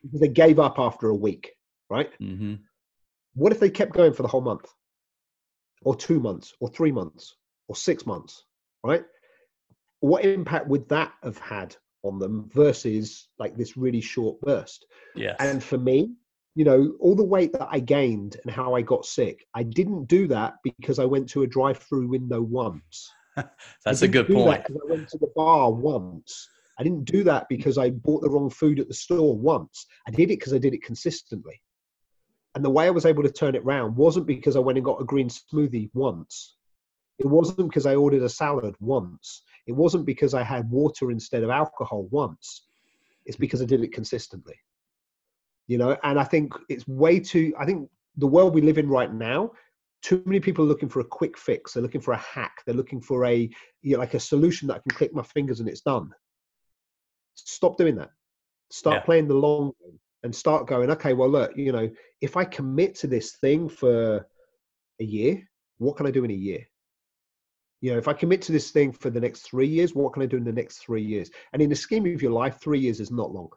[0.04, 1.52] because they gave up after a week
[1.90, 2.56] right mm-hmm.
[3.34, 4.68] what if they kept going for the whole month
[5.84, 7.36] or two months or three months
[7.68, 8.44] or six months
[8.84, 9.04] right
[10.00, 15.36] what impact would that have had on them versus like this really short burst yes.
[15.40, 16.12] and for me
[16.56, 20.06] you know, all the weight that I gained and how I got sick, I didn't
[20.06, 23.12] do that because I went to a drive-through window once.
[23.86, 24.66] That's a good point.
[24.70, 26.48] I went to the bar once.
[26.80, 29.86] I didn't do that because I bought the wrong food at the store once.
[30.08, 31.62] I did it because I did it consistently.
[32.56, 34.86] And the way I was able to turn it around wasn't because I went and
[34.86, 36.56] got a green smoothie once.
[37.20, 39.44] It wasn't because I ordered a salad once.
[39.68, 42.68] It wasn't because I had water instead of alcohol once.
[43.26, 44.56] It's because I did it consistently
[45.68, 48.88] you know and i think it's way too i think the world we live in
[48.88, 49.52] right now
[50.02, 52.76] too many people are looking for a quick fix they're looking for a hack they're
[52.76, 53.50] looking for a
[53.82, 56.12] you know, like a solution that i can click my fingers and it's done
[57.36, 58.12] stop doing that
[58.74, 59.02] start yeah.
[59.02, 61.88] playing the long game and start going, okay, well, look, you know,
[62.22, 64.26] if I commit to this thing for
[65.00, 66.66] a year, what can I do in a year?
[67.82, 70.24] You know, if I commit to this thing for the next three years, what can
[70.24, 71.30] I do in the next three years?
[71.52, 73.50] And in the scheme of your life, three years is not long.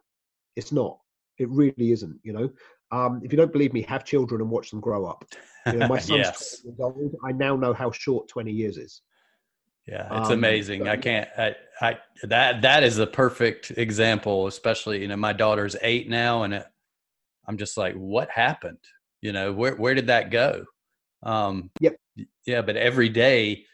[0.54, 0.98] It's not.
[1.38, 2.18] It really isn't.
[2.22, 2.50] You know,
[2.90, 5.24] um, if you don't believe me, have children and watch them grow up.
[5.64, 6.66] You know, my son's yes.
[6.78, 7.14] old.
[7.24, 9.00] I now know how short 20 years is.
[9.86, 10.88] Yeah, it's um, amazing.
[10.88, 11.28] I can't.
[11.38, 14.48] I, I that that is a perfect example.
[14.48, 16.66] Especially, you know, my daughter's eight now, and it,
[17.46, 18.80] I'm just like, what happened?
[19.22, 20.64] You know, where where did that go?
[21.22, 21.96] Um, yep.
[22.46, 23.64] Yeah, but every day,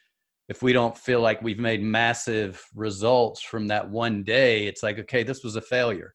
[0.48, 4.98] if we don't feel like we've made massive results from that one day, it's like,
[4.98, 6.14] okay, this was a failure.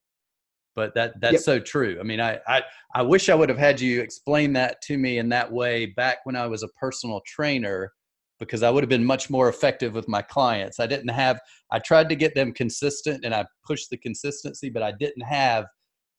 [0.76, 1.42] But that that's yep.
[1.42, 1.98] so true.
[2.00, 2.62] I mean, I, I
[2.94, 6.20] I wish I would have had you explain that to me in that way back
[6.26, 7.94] when I was a personal trainer
[8.40, 10.80] because I would have been much more effective with my clients.
[10.80, 11.40] I didn't have,
[11.72, 15.66] I tried to get them consistent and I pushed the consistency, but I didn't have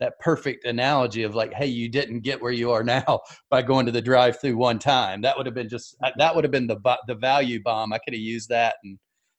[0.01, 3.87] that perfect analogy of like, hey, you didn't get where you are now by going
[3.87, 5.21] to the drive through one time.
[5.23, 7.93] That would have been just, that would have been the, the value bomb.
[7.93, 8.99] I could have used that and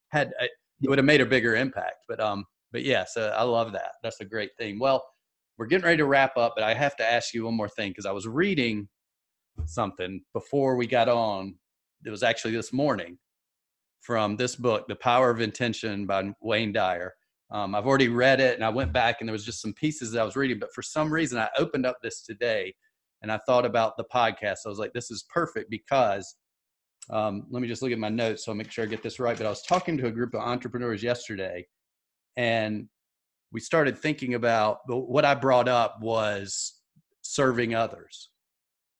[0.10, 2.06] had, it would have made a bigger impact.
[2.08, 3.94] But, um, but yeah, so I love that.
[4.04, 4.80] That's a great thing.
[4.80, 5.04] Well,
[5.58, 7.92] we're getting ready to wrap up, but I have to ask you one more thing
[7.92, 8.88] because I was reading
[9.66, 11.56] something before we got on
[12.06, 13.18] it was actually this morning
[14.02, 17.14] from this book, The Power of Intention by Wayne Dyer.
[17.52, 20.12] Um, I've already read it and I went back and there was just some pieces
[20.12, 22.74] that I was reading, but for some reason I opened up this today
[23.22, 24.60] and I thought about the podcast.
[24.66, 26.36] I was like, this is perfect because
[27.10, 29.20] um, let me just look at my notes so I'll make sure I get this
[29.20, 29.38] right.
[29.38, 31.66] But I was talking to a group of entrepreneurs yesterday
[32.38, 32.88] and
[33.52, 36.80] we started thinking about what I brought up was
[37.22, 38.30] serving others.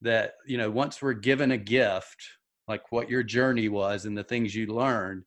[0.02, 2.16] That, you know, once we're given a gift,
[2.70, 5.24] like what your journey was and the things you learned,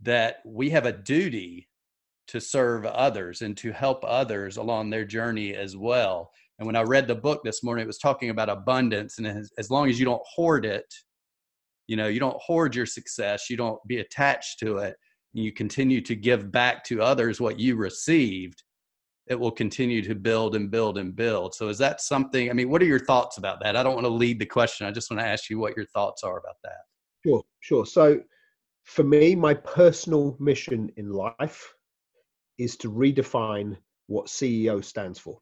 [0.00, 1.68] that we have a duty
[2.28, 6.30] to serve others and to help others along their journey as well.
[6.58, 9.18] And when I read the book this morning, it was talking about abundance.
[9.18, 10.86] And as, as long as you don't hoard it,
[11.88, 14.96] you know, you don't hoard your success, you don't be attached to it,
[15.34, 18.62] you continue to give back to others what you received,
[19.26, 21.54] it will continue to build and build and build.
[21.54, 23.76] So is that something, I mean, what are your thoughts about that?
[23.76, 24.86] I don't want to lead the question.
[24.86, 26.80] I just want to ask you what your thoughts are about that.
[27.24, 27.86] Sure, sure.
[27.86, 28.20] So
[28.84, 31.74] for me, my personal mission in life
[32.58, 33.76] is to redefine
[34.08, 35.38] what CEO stands for.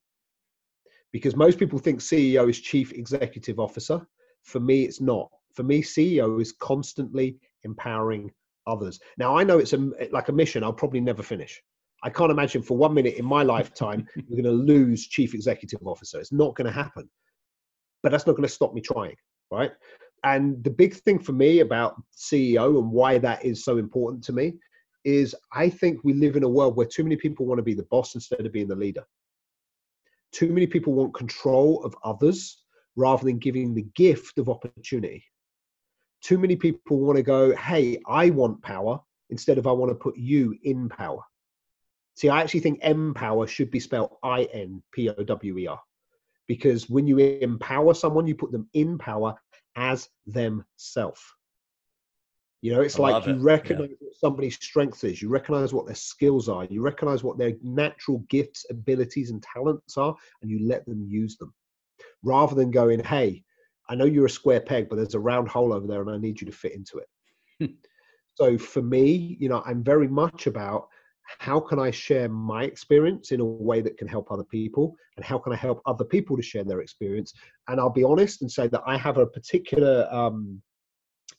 [1.13, 4.07] Because most people think CEO is chief executive officer.
[4.43, 5.29] For me, it's not.
[5.55, 8.31] For me, CEO is constantly empowering
[8.67, 9.01] others.
[9.17, 11.61] Now, I know it's a, like a mission I'll probably never finish.
[12.03, 15.81] I can't imagine for one minute in my lifetime we're going to lose chief executive
[15.85, 16.19] officer.
[16.19, 17.09] It's not going to happen.
[18.03, 19.17] But that's not going to stop me trying,
[19.51, 19.73] right?
[20.25, 24.33] And the big thing for me about CEO and why that is so important to
[24.33, 24.55] me
[25.05, 27.75] is I think we live in a world where too many people want to be
[27.75, 29.05] the boss instead of being the leader.
[30.33, 32.63] Too many people want control of others
[32.97, 35.25] rather than giving the gift of opportunity.
[36.23, 39.95] Too many people want to go, hey, I want power instead of I want to
[39.95, 41.23] put you in power.
[42.21, 45.81] See, I actually think empower should be spelled I N P O W E R
[46.49, 49.35] because when you empower someone, you put them in power
[49.75, 51.23] as themselves.
[52.61, 53.41] You know, it's I like you it.
[53.41, 53.97] recognize yeah.
[54.01, 58.19] what somebody's strength is, you recognize what their skills are, you recognize what their natural
[58.29, 61.55] gifts, abilities, and talents are, and you let them use them
[62.23, 63.43] rather than going, hey,
[63.89, 66.19] I know you're a square peg, but there's a round hole over there and I
[66.19, 67.71] need you to fit into it.
[68.35, 70.89] so for me, you know, I'm very much about
[71.39, 74.97] how can I share my experience in a way that can help other people?
[75.17, 77.33] And how can I help other people to share their experience?
[77.69, 80.61] And I'll be honest and say that I have a particular um,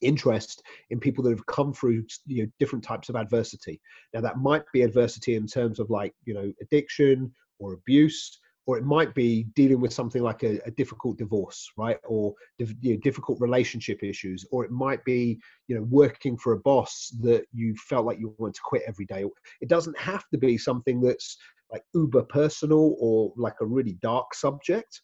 [0.01, 3.79] interest in people that have come through you know different types of adversity
[4.13, 8.77] now that might be adversity in terms of like you know addiction or abuse or
[8.77, 11.97] it might be dealing with something like a, a difficult divorce right?
[12.05, 16.59] Or you know, difficult relationship issues or it might be you know working for a
[16.59, 19.25] boss that you felt like you wanted to quit every day.
[19.61, 21.37] It doesn't have to be something that's
[21.71, 25.01] like uber personal or like a really dark subject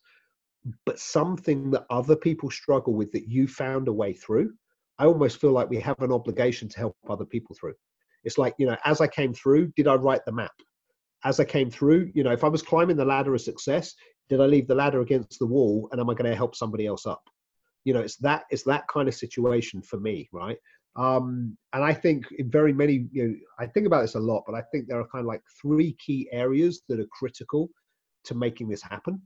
[0.85, 4.51] but something that other people struggle with that you found a way through
[4.99, 7.73] i almost feel like we have an obligation to help other people through.
[8.23, 10.51] It's like you know as i came through did i write the map
[11.27, 13.93] as I came through, you know, if I was climbing the ladder of success,
[14.29, 16.87] did I leave the ladder against the wall and am I going to help somebody
[16.87, 17.21] else up?
[17.83, 20.57] You know, it's that it's that kind of situation for me, right?
[20.95, 24.43] Um, and I think in very many, you know, I think about this a lot,
[24.47, 27.69] but I think there are kind of like three key areas that are critical
[28.23, 29.21] to making this happen.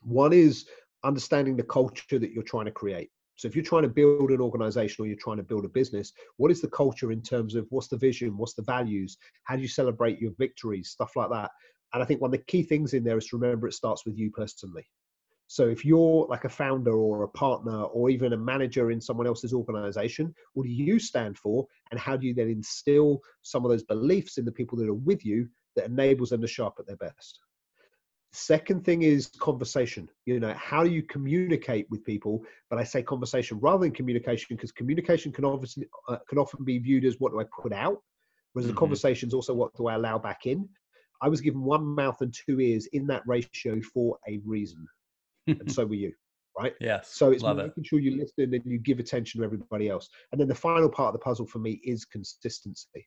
[0.00, 0.66] One is
[1.04, 3.10] understanding the culture that you're trying to create.
[3.40, 6.12] So if you're trying to build an organization or you're trying to build a business,
[6.36, 9.62] what is the culture in terms of what's the vision, what's the values, how do
[9.62, 11.50] you celebrate your victories, stuff like that.
[11.94, 14.04] And I think one of the key things in there is to remember it starts
[14.04, 14.84] with you personally.
[15.46, 19.26] So if you're like a founder or a partner or even a manager in someone
[19.26, 21.66] else's organization, what do you stand for?
[21.90, 24.92] And how do you then instill some of those beliefs in the people that are
[24.92, 27.40] with you that enables them to show up at their best?
[28.32, 30.08] Second thing is conversation.
[30.24, 32.44] You know, how do you communicate with people?
[32.68, 36.78] But I say conversation rather than communication because communication can obviously uh, can often be
[36.78, 38.00] viewed as what do I put out,
[38.52, 38.74] whereas mm-hmm.
[38.74, 40.68] the conversation is also what do I allow back in.
[41.22, 44.86] I was given one mouth and two ears in that ratio for a reason
[45.46, 46.12] and so were you
[46.58, 47.86] right yes so it's making it.
[47.86, 51.08] sure you listen and you give attention to everybody else and then the final part
[51.08, 53.06] of the puzzle for me is consistency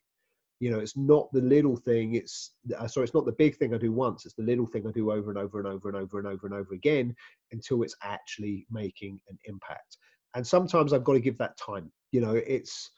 [0.63, 3.75] you know it's not the little thing it's uh, sorry it's not the big thing
[3.75, 5.97] i do once it's the little thing i do over and over and over and
[5.97, 7.13] over and over and over again
[7.51, 9.97] until it's actually making an impact.
[10.35, 12.89] And sometimes i've got to give that time you know it's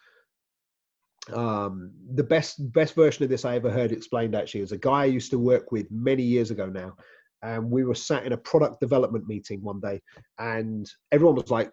[1.33, 5.01] um the best best version of this i ever heard explained actually is a guy
[5.01, 6.93] i used to work with many years ago now
[7.41, 9.99] and we were sat in a product development meeting one day
[10.37, 11.71] and everyone was like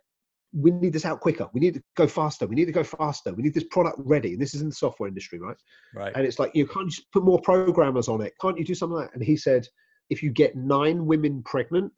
[0.53, 1.49] we need this out quicker.
[1.55, 2.47] We need to go faster.
[2.47, 3.33] We need to go faster.
[3.33, 4.33] We need this product ready.
[4.33, 5.57] And this is in the software industry right?
[5.95, 6.13] Right.
[6.15, 8.35] And it's like you can't just put more programmers on it.
[8.41, 9.15] Can't you do something like that?
[9.15, 9.67] And he said
[10.11, 11.93] if you get nine women pregnant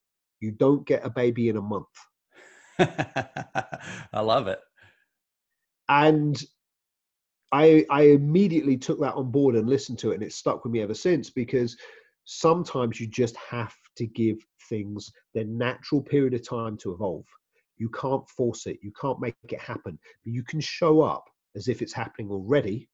[0.44, 1.86] you don't get a baby in a month.
[2.78, 4.60] I love it.
[5.88, 6.40] And
[7.52, 10.72] I, I immediately took that on board and listened to it and it's stuck with
[10.72, 11.76] me ever since because
[12.24, 14.38] sometimes you just have to give
[14.68, 17.24] things their natural period of time to evolve.
[17.76, 21.24] You can't force it, you can't make it happen, but you can show up
[21.56, 22.88] as if it's happening already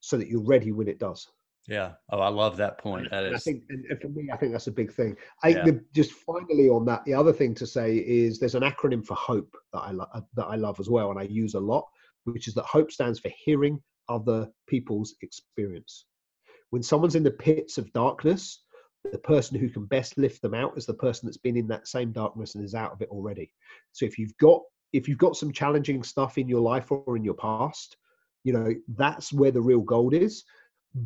[0.00, 1.26] so that you're ready when it does.
[1.68, 1.92] Yeah.
[2.10, 3.08] Oh, I love that point.
[3.10, 3.34] That is.
[3.34, 5.16] I think, and for me, I think that's a big thing.
[5.44, 5.64] I yeah.
[5.64, 9.14] the, just finally on that, the other thing to say is there's an acronym for
[9.14, 11.84] HOPE that I lo- uh, that I love as well, and I use a lot,
[12.24, 16.06] which is that HOPE stands for hearing other people's experience.
[16.70, 18.64] When someone's in the pits of darkness,
[19.10, 21.88] the person who can best lift them out is the person that's been in that
[21.88, 23.52] same darkness and is out of it already.
[23.92, 24.62] So if you've got
[24.92, 27.96] if you've got some challenging stuff in your life or in your past,
[28.44, 30.44] you know, that's where the real gold is.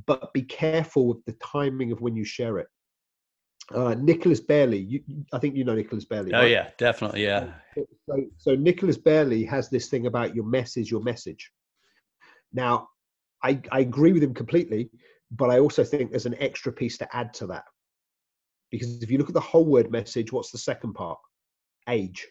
[0.06, 2.66] But be careful with the timing of when you share it.
[3.72, 6.32] Uh, Nicholas Bailey, you, I think you know Nicholas Bailey.
[6.35, 6.50] Oh right?
[6.50, 7.52] yeah, definitely, yeah.
[8.09, 11.50] So, so Nicholas Bailey has this thing about your mess is your message.
[12.52, 12.88] Now,
[13.42, 14.90] I, I agree with him completely
[15.30, 17.64] but I also think there's an extra piece to add to that.
[18.70, 21.18] Because if you look at the whole word message, what's the second part?
[21.88, 22.26] Age.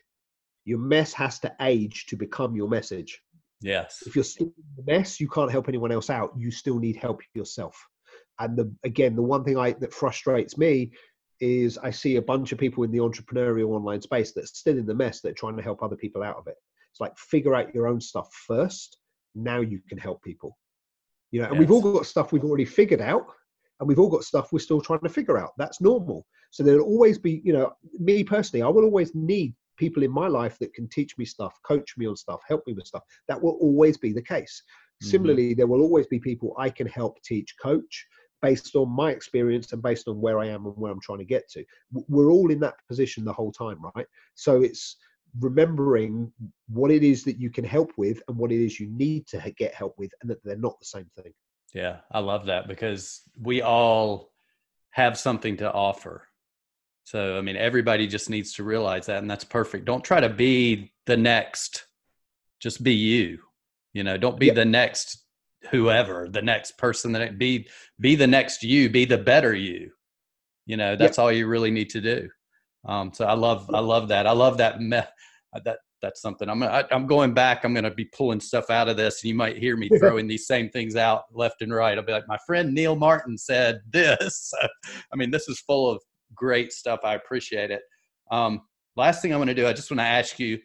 [0.66, 3.22] Your mess has to age to become your message.
[3.62, 4.04] Yes.
[4.06, 6.34] If you're still in the mess, you can't help anyone else out.
[6.38, 7.78] You still need help yourself.
[8.40, 10.92] And the again, the one thing I that frustrates me
[11.40, 14.86] is I see a bunch of people in the entrepreneurial online space that's still in
[14.86, 16.56] the mess that are trying to help other people out of it.
[16.92, 18.98] It's like figure out your own stuff first.
[19.36, 20.58] Now you can help people
[21.36, 21.60] you know and yes.
[21.60, 23.28] we've all got stuff we've already figured out
[23.80, 25.52] and we've all got stuff we're still trying to figure out.
[25.58, 26.26] That's normal.
[26.52, 30.28] So there'll always be you know me personally i will always need people in my
[30.28, 33.04] life that can teach me stuff coach me on stuff help me with stuff.
[33.28, 34.62] That will always be the case.
[34.64, 35.10] Mm-hmm.
[35.10, 38.08] similarly there will always be people i can help teach coach
[38.42, 41.26] based on my experience and based on where i am and where i'm trying to
[41.26, 41.66] get to.
[42.08, 44.08] We're all in that position the whole time right?
[44.36, 44.96] So it's
[45.40, 46.32] remembering
[46.70, 49.54] what it is that you can help with and what it is you need to
[49.58, 51.34] get help with and that they're not the same thing
[51.76, 54.32] yeah i love that because we all
[54.90, 56.28] have something to offer
[57.04, 60.30] so i mean everybody just needs to realize that and that's perfect don't try to
[60.30, 61.86] be the next
[62.60, 63.38] just be you
[63.94, 64.56] you know don't be yep.
[64.56, 65.24] the next
[65.70, 67.68] whoever the next person that be
[68.00, 69.92] be the next you be the better you
[70.66, 71.24] you know that's yep.
[71.24, 72.28] all you really need to do
[72.88, 74.28] um, so I love I love that.
[74.28, 74.80] I love that.
[74.80, 75.02] Me-
[75.64, 77.64] that that's something I'm I, am i am going back.
[77.64, 80.28] I'm going to be pulling stuff out of this, and you might hear me throwing
[80.28, 81.98] these same things out left and right.
[81.98, 84.52] I'll be like, my friend Neil Martin said this.
[85.14, 86.02] I mean, this is full of
[86.36, 87.00] great stuff.
[87.04, 87.82] I appreciate it.
[88.32, 88.62] Um,
[88.96, 90.60] last thing I'm going to do, I just want to ask you.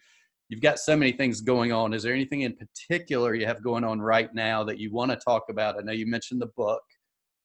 [0.48, 1.94] You've got so many things going on.
[1.94, 5.16] Is there anything in particular you have going on right now that you want to
[5.16, 5.78] talk about?
[5.78, 6.82] I know you mentioned the book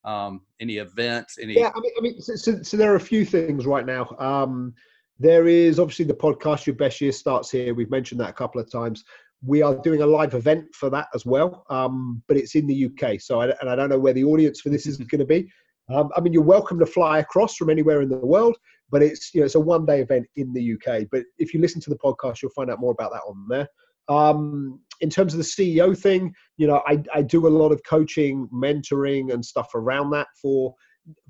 [0.05, 2.99] um, any events any yeah i mean, I mean so, so, so, there are a
[2.99, 4.73] few things right now um,
[5.19, 7.73] there is obviously the podcast your best year starts here.
[7.73, 9.03] We've mentioned that a couple of times.
[9.45, 12.85] We are doing a live event for that as well um, but it's in the
[12.85, 15.25] uk so I, and i don't know where the audience for this is going to
[15.25, 15.51] be.
[15.93, 18.57] Um, i mean you're welcome to fly across from anywhere in the world
[18.89, 21.59] but it's you know it's a one day event in the uk but if you
[21.59, 23.67] listen to the podcast you'll find out more about that on there.
[24.07, 27.81] Um, in terms of the CEO thing, you know, I, I do a lot of
[27.83, 30.75] coaching, mentoring, and stuff around that for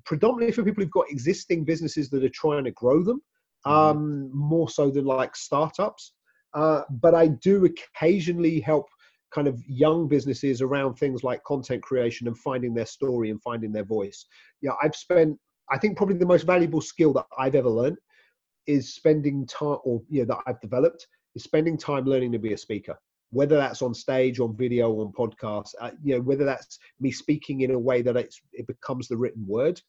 [0.05, 3.34] predominantly for people who've got existing businesses that are trying to grow them, mm-hmm.
[3.65, 6.13] Um, more so than like startups.
[6.53, 8.87] Uh, but I do occasionally help
[9.33, 13.73] kind of young businesses around things like content creation and finding their story and finding
[13.73, 14.25] their voice.
[14.61, 15.37] Yeah, I've spent
[15.69, 17.97] I think probably the most valuable skill that I've ever learned
[18.67, 22.53] is spending time, or you know, that I've developed is spending time learning to be
[22.53, 22.97] a speaker.
[23.31, 27.61] Whether that's on stage, on video, on podcast, uh, you know, whether that's me speaking
[27.61, 29.81] in a way that it's, it becomes the written word,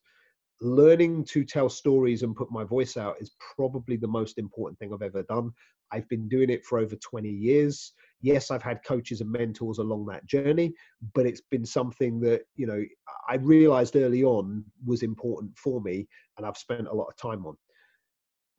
[0.61, 4.91] learning to tell stories and put my voice out is probably the most important thing
[4.93, 5.51] I've ever done.
[5.91, 7.93] I've been doing it for over 20 years.
[8.21, 10.73] Yes, I've had coaches and mentors along that journey,
[11.13, 12.83] but it's been something that, you know,
[13.29, 17.45] I realized early on was important for me and I've spent a lot of time
[17.45, 17.55] on.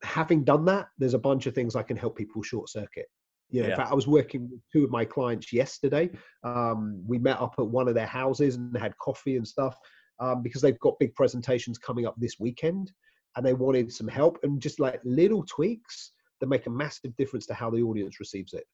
[0.02, 3.06] Having done that, there's a bunch of things I can help people short circuit.
[3.50, 3.74] You know, yeah.
[3.74, 6.10] in fact, I was working with two of my clients yesterday.
[6.44, 9.76] Um, we met up at one of their houses and had coffee and stuff
[10.20, 12.92] um, because they've got big presentations coming up this weekend
[13.36, 17.46] and they wanted some help and just like little tweaks that make a massive difference
[17.46, 18.64] to how the audience receives it.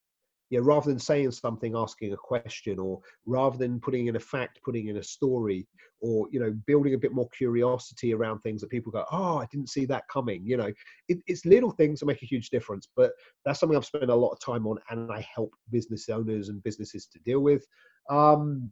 [0.50, 4.60] Yeah, rather than saying something, asking a question, or rather than putting in a fact,
[4.62, 5.66] putting in a story,
[6.02, 9.46] or you know, building a bit more curiosity around things that people go, "Oh, I
[9.50, 10.70] didn't see that coming." You know,
[11.08, 12.86] it, it's little things that make a huge difference.
[12.94, 13.12] But
[13.44, 16.62] that's something I've spent a lot of time on, and I help business owners and
[16.62, 17.66] businesses to deal with.
[18.10, 18.70] Um,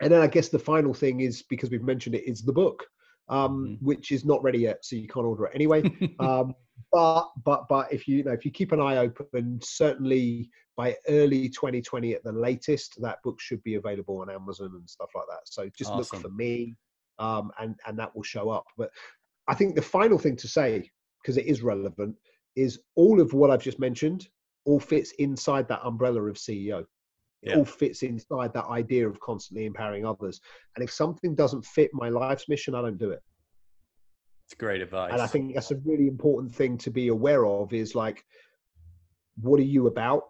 [0.00, 2.84] and then I guess the final thing is because we've mentioned it is the book,
[3.28, 3.84] um, mm-hmm.
[3.84, 5.82] which is not ready yet, so you can't order it anyway.
[6.20, 6.54] um,
[6.92, 10.94] but but but if you, you know if you keep an eye open, certainly by
[11.08, 15.24] early 2020 at the latest, that book should be available on Amazon and stuff like
[15.28, 15.40] that.
[15.44, 16.18] So just awesome.
[16.18, 16.74] look for me,
[17.18, 18.66] um, and and that will show up.
[18.76, 18.90] But
[19.48, 20.90] I think the final thing to say,
[21.22, 22.16] because it is relevant,
[22.54, 24.28] is all of what I've just mentioned
[24.66, 26.84] all fits inside that umbrella of CEO
[27.42, 27.56] it yeah.
[27.56, 30.40] all fits inside that idea of constantly empowering others.
[30.74, 33.22] And if something doesn't fit my life's mission, I don't do it.
[34.46, 35.12] It's great advice.
[35.12, 38.24] And I think that's a really important thing to be aware of is like,
[39.40, 40.22] what are you about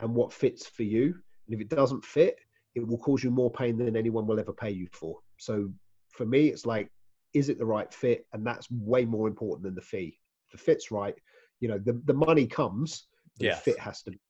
[0.00, 1.14] and what fits for you?
[1.46, 2.36] And if it doesn't fit,
[2.74, 5.18] it will cause you more pain than anyone will ever pay you for.
[5.38, 5.70] So
[6.10, 6.90] for me, it's like,
[7.34, 8.26] is it the right fit?
[8.32, 10.18] And that's way more important than the fee.
[10.46, 11.14] If the fit's right,
[11.60, 13.06] you know, the, the money comes,
[13.38, 13.62] the yes.
[13.62, 14.20] fit has to be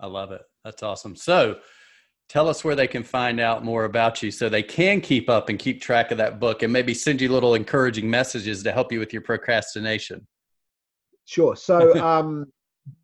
[0.00, 0.42] I love it.
[0.64, 1.16] That's awesome.
[1.16, 1.56] So,
[2.28, 5.48] tell us where they can find out more about you so they can keep up
[5.48, 8.90] and keep track of that book and maybe send you little encouraging messages to help
[8.92, 10.26] you with your procrastination.
[11.24, 11.56] Sure.
[11.56, 12.46] So, um,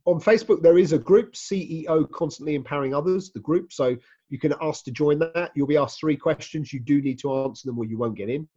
[0.07, 3.73] on Facebook, there is a group, CEO Constantly Empowering Others, the group.
[3.73, 3.97] So,
[4.29, 5.51] you can ask to join that.
[5.55, 6.73] You'll be asked three questions.
[6.73, 8.49] You do need to answer them or you won't get in.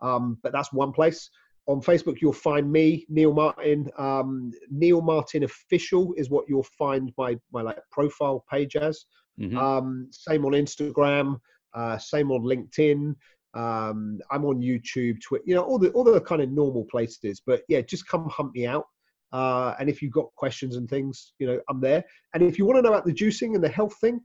[0.00, 1.30] Um, but that's one place
[1.66, 3.90] on Facebook, you'll find me, Neil Martin.
[3.98, 9.04] Um, Neil Martin official is what you'll find my my like profile page as.
[9.40, 9.58] Mm-hmm.
[9.58, 11.38] Um, same on Instagram,
[11.74, 13.14] uh, same on LinkedIn.
[13.54, 17.42] Um, I'm on YouTube, Twitter, you know, all the all the kind of normal places.
[17.44, 18.84] But yeah, just come hunt me out.
[19.32, 22.04] Uh, and if you've got questions and things, you know, I'm there.
[22.32, 24.20] And if you want to know about the juicing and the health thing,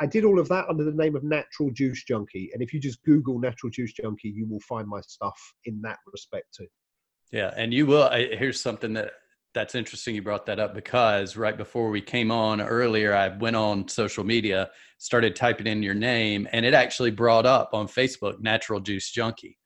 [0.00, 2.50] I did all of that under the name of Natural Juice Junkie.
[2.52, 5.98] And if you just Google Natural Juice Junkie, you will find my stuff in that
[6.10, 6.66] respect too.
[7.32, 8.10] Yeah, and you will.
[8.10, 9.12] Here's something that
[9.54, 10.14] that's interesting.
[10.14, 14.22] You brought that up because right before we came on earlier, I went on social
[14.22, 19.10] media, started typing in your name, and it actually brought up on Facebook Natural Juice
[19.10, 19.58] Junkie.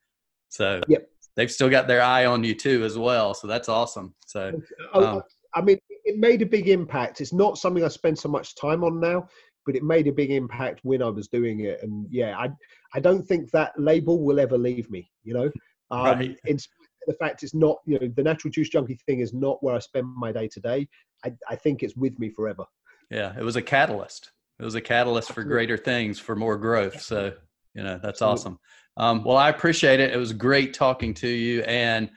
[0.48, 1.08] So yep.
[1.36, 3.34] they've still got their eye on you too as well.
[3.34, 4.14] So that's awesome.
[4.26, 4.52] So
[4.94, 5.22] um,
[5.54, 7.20] I mean, it made a big impact.
[7.20, 9.28] It's not something I spend so much time on now,
[9.66, 11.80] but it made a big impact when I was doing it.
[11.82, 12.50] And yeah, I
[12.94, 15.11] I don't think that label will ever leave me.
[15.24, 15.50] You know,
[15.90, 16.38] um, right.
[16.46, 16.58] in
[17.07, 19.78] the fact it's not, you know, the natural juice junkie thing is not where I
[19.78, 20.88] spend my day today.
[21.24, 22.64] I, I think it's with me forever.
[23.11, 24.32] Yeah, it was a catalyst.
[24.59, 27.01] It was a catalyst for greater things, for more growth.
[27.01, 27.32] So,
[27.74, 28.59] you know, that's awesome.
[28.96, 30.12] Um, well, I appreciate it.
[30.12, 32.11] It was great talking to you, and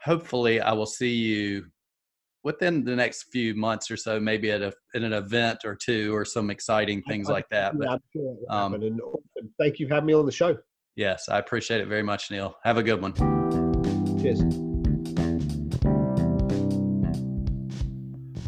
[0.00, 1.66] hopefully, I will see you
[2.42, 6.16] within the next few months or so, maybe at a at an event or two,
[6.16, 7.74] or some exciting things like that.
[7.78, 8.00] But,
[8.48, 8.80] um,
[9.60, 10.56] thank you for having me on the show.
[10.96, 12.56] Yes, I appreciate it very much, Neil.
[12.64, 13.67] Have a good one.
[14.20, 14.42] Cheers.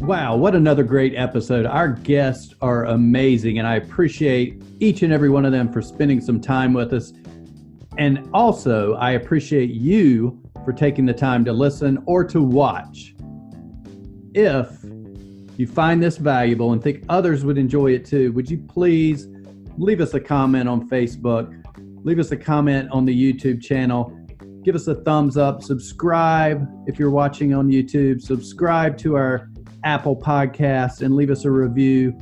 [0.01, 1.65] Wow, what another great episode.
[1.65, 6.19] Our guests are amazing, and I appreciate each and every one of them for spending
[6.19, 7.13] some time with us.
[7.97, 13.13] And also, I appreciate you for taking the time to listen or to watch.
[14.33, 14.83] If
[15.57, 19.27] you find this valuable and think others would enjoy it too, would you please
[19.77, 21.63] leave us a comment on Facebook,
[22.03, 24.17] leave us a comment on the YouTube channel,
[24.63, 29.49] give us a thumbs up, subscribe if you're watching on YouTube, subscribe to our
[29.83, 32.15] Apple podcast, and leave us a review.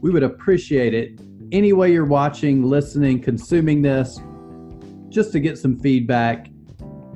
[0.00, 1.20] We would appreciate it.
[1.52, 4.18] Any way you're watching, listening, consuming this,
[5.10, 6.48] just to get some feedback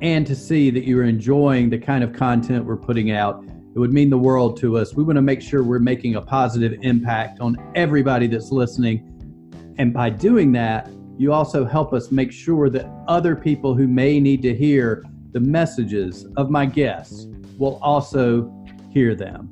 [0.01, 3.43] and to see that you're enjoying the kind of content we're putting out.
[3.75, 4.93] It would mean the world to us.
[4.93, 9.05] We want to make sure we're making a positive impact on everybody that's listening.
[9.77, 10.89] And by doing that,
[11.19, 15.03] you also help us make sure that other people who may need to hear
[15.33, 18.49] the messages of my guests will also
[18.89, 19.49] hear them.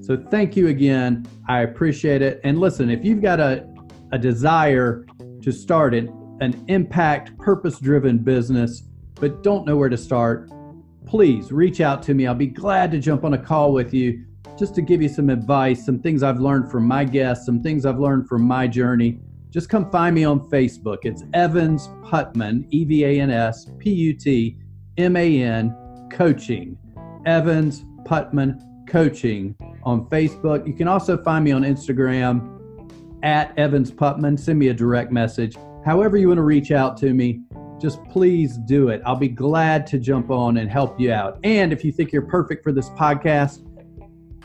[0.00, 1.26] So thank you again.
[1.48, 2.40] I appreciate it.
[2.44, 3.68] And listen, if you've got a,
[4.12, 5.04] a desire
[5.42, 8.84] to start an, an impact, purpose driven business,
[9.16, 10.52] but don't know where to start,
[11.04, 12.28] please reach out to me.
[12.28, 14.24] I'll be glad to jump on a call with you
[14.56, 17.84] just to give you some advice, some things I've learned from my guests, some things
[17.84, 19.18] I've learned from my journey.
[19.52, 21.00] Just come find me on Facebook.
[21.02, 24.56] It's Evans Putman, E V A N S P U T
[24.96, 26.78] M A N Coaching.
[27.26, 30.66] Evans Putman Coaching on Facebook.
[30.66, 32.58] You can also find me on Instagram
[33.22, 34.40] at Evans Putman.
[34.40, 35.54] Send me a direct message.
[35.84, 37.42] However, you want to reach out to me,
[37.78, 39.02] just please do it.
[39.04, 41.38] I'll be glad to jump on and help you out.
[41.44, 43.68] And if you think you're perfect for this podcast,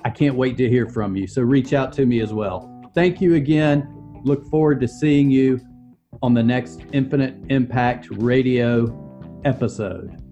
[0.03, 1.28] I can't wait to hear from you.
[1.28, 2.74] So reach out to me as well.
[2.93, 3.97] Thank you again.
[4.24, 5.59] Look forward to seeing you
[6.22, 10.27] on the next Infinite Impact Radio episode.